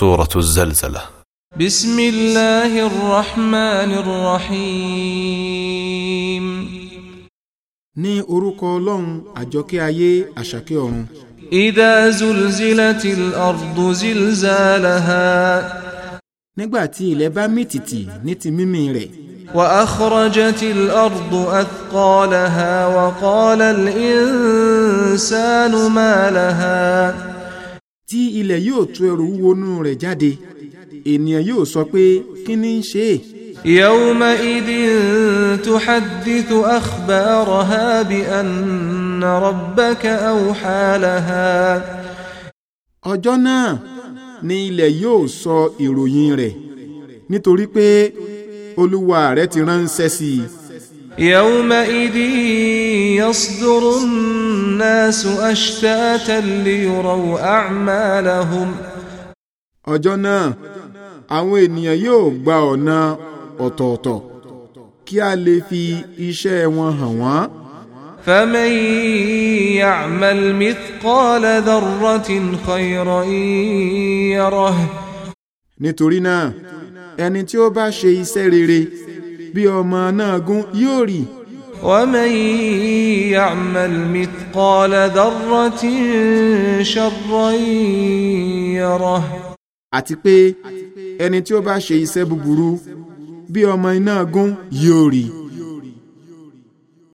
سورة 0.00 0.28
الزلزلة 0.36 1.00
بسم 1.60 1.98
الله 2.00 2.72
الرحمن 2.88 3.90
الرحيم 4.02 6.44
ني 7.96 8.22
orúkọ 8.22 8.62
لون 8.80 9.24
أجوكي 9.36 9.86
أي 9.86 10.24
أشاكي 10.38 10.74
ọ̀run. 10.76 11.06
إذا 11.52 12.10
زلزلت 12.10 13.04
الأرض 13.04 13.92
زلزالها 13.92 15.62
nígbà 16.58 16.86
tí 16.86 17.06
ilẹ̀ 17.12 17.34
bá 17.36 17.48
mì 17.48 17.64
tìtì 17.68 18.06
ní 18.24 18.32
لبا 18.32 18.40
ile 18.44 18.50
ba 18.50 18.56
ميميري 18.56 19.10
واخرجت 19.54 20.62
أثقالها 21.32 22.86
وقال 22.96 23.62
الإنسان 23.62 25.90
ما 25.90 26.30
لها 26.30 27.29
tí 28.10 28.22
ilẹ̀ 28.40 28.60
yóò 28.68 28.82
tú 28.94 29.00
ẹrù 29.12 29.24
wúwo 29.34 29.50
nú 29.60 29.68
rẹ̀ 29.86 29.96
jáde 30.02 30.30
ènìyàn 31.12 31.44
yóò 31.48 31.62
sọ 31.72 31.80
pé 31.92 32.02
kí 32.44 32.54
ni 32.62 32.70
ń 32.78 32.82
ṣe 32.92 33.04
é. 33.16 33.20
يومئذ 33.82 34.68
تحدث 35.68 36.50
أخبارها 36.78 38.02
بأن 38.08 39.24
ربك 39.46 40.04
أوحى 40.32 40.86
لها 41.04 41.52
ọjọ́ 43.12 43.36
náà 43.46 43.68
ni 44.48 44.56
ilẹ̀ 44.68 44.90
yóò 45.04 45.20
sọ 45.42 45.56
ìròyìn 45.84 46.30
rẹ̀ 46.40 46.52
nítorí 47.30 47.66
pé 47.74 47.88
olúwa 48.82 49.20
rẹ̀ 49.38 49.48
ti 49.52 49.60
ránṣẹ́ 49.68 50.08
sí 50.16 50.28
i. 50.38 50.42
يومئذ 51.34 52.16
يصدر 53.22 53.82
الناس 54.80 55.26
أشتاتا 55.26 56.40
ليروا 56.64 57.40
أعمالهم 57.44 58.72
ọjọ́ 59.94 60.14
náà 60.26 60.44
àwọn 61.36 61.58
ènìyàn 61.66 61.98
yóò 62.06 62.24
gba 62.42 62.56
ọ̀nà 62.72 62.96
ọ̀tọ̀ọ̀tọ̀ 63.66 64.18
kí 65.06 65.16
a 65.28 65.30
lè 65.44 65.56
fi 65.68 65.82
iṣẹ́ 66.28 66.70
wọn 66.76 66.90
hàn 66.98 67.14
wọ́n. 67.20 67.42
فمن 68.26 68.70
يعمل 69.82 70.40
مثقال 70.62 71.44
ذرة 71.68 72.28
خيرا 72.66 73.20
يره 74.38 74.74
nítorí 75.82 76.18
náà 76.28 76.44
ẹni 77.24 77.40
tí 77.48 77.56
ó 77.64 77.66
bá 77.76 77.84
ṣe 77.98 78.10
iṣẹ́ 78.22 78.44
rere 78.52 78.80
bí 79.54 79.62
ọmọ 79.78 80.00
náà 80.18 80.34
gún 80.46 80.62
yóò 80.82 81.00
rí 81.10 81.20
ومن 81.82 82.32
يعمل 83.30 84.06
مثقال 84.20 85.10
ذرة 85.10 85.82
شرا 86.82 87.50
يره 88.70 89.24
àti 89.98 90.14
pé 90.24 90.36
ẹni 91.24 91.38
tí 91.46 91.52
ó 91.58 91.60
bá 91.66 91.74
ṣe 91.86 91.94
iṣẹ́ 92.04 92.28
búburú 92.30 92.70
bí 93.52 93.60
ọmọ 93.74 93.88
iná 93.98 94.14
gún 94.32 94.48
yóò 94.82 95.04
rí 95.14 95.24
i. 95.34 95.39